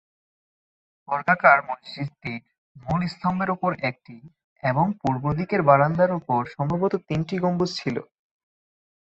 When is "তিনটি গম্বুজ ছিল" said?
7.07-7.97